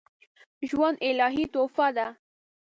[0.69, 2.07] ژوند الهي تحفه ده